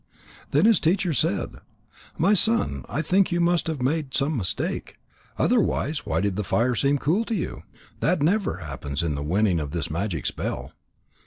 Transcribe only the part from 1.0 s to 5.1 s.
said: "My son, I think you must have made some mistake.